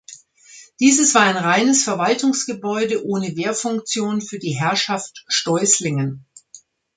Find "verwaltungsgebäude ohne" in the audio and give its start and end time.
1.83-3.37